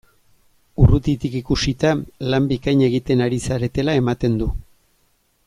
Urrutitik 0.85 1.35
ikusita, 1.41 1.91
lan 2.35 2.49
bikaina 2.53 2.89
egiten 2.89 3.23
ari 3.27 3.39
zaretela 3.51 3.97
ematen 4.01 4.41
du! 4.43 4.51